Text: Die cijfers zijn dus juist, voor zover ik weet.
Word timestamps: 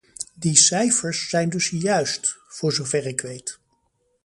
Die 0.35 0.55
cijfers 0.55 1.29
zijn 1.29 1.49
dus 1.49 1.69
juist, 1.69 2.37
voor 2.47 2.73
zover 2.73 3.05
ik 3.07 3.21
weet. 3.21 3.59